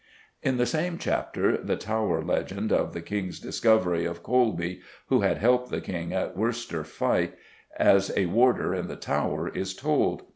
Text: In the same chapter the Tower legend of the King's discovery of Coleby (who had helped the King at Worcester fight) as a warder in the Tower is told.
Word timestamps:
In 0.41 0.57
the 0.57 0.65
same 0.65 0.97
chapter 0.97 1.55
the 1.57 1.75
Tower 1.75 2.23
legend 2.23 2.73
of 2.73 2.91
the 2.93 3.03
King's 3.03 3.39
discovery 3.39 4.03
of 4.03 4.23
Coleby 4.23 4.81
(who 5.09 5.21
had 5.21 5.37
helped 5.37 5.69
the 5.69 5.79
King 5.79 6.11
at 6.11 6.35
Worcester 6.35 6.83
fight) 6.83 7.35
as 7.77 8.11
a 8.17 8.25
warder 8.25 8.73
in 8.73 8.87
the 8.87 8.95
Tower 8.95 9.49
is 9.49 9.75
told. 9.75 10.23